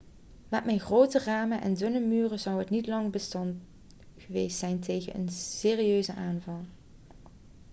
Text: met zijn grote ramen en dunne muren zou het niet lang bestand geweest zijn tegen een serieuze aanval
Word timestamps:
met 0.49 0.63
zijn 0.65 0.79
grote 0.79 1.19
ramen 1.19 1.61
en 1.61 1.73
dunne 1.73 1.99
muren 1.99 2.39
zou 2.39 2.59
het 2.59 2.69
niet 2.69 2.87
lang 2.87 3.11
bestand 3.11 3.55
geweest 4.17 4.57
zijn 4.57 4.79
tegen 4.79 5.15
een 5.15 5.29
serieuze 5.29 6.13
aanval 6.13 6.65